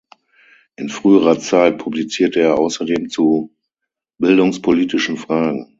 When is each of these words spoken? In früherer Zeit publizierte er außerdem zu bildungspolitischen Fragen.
In 0.77 0.89
früherer 0.89 1.37
Zeit 1.37 1.77
publizierte 1.77 2.39
er 2.41 2.57
außerdem 2.57 3.09
zu 3.09 3.51
bildungspolitischen 4.17 5.15
Fragen. 5.15 5.69